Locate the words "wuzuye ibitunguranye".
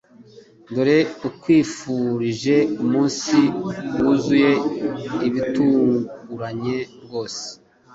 3.95-6.77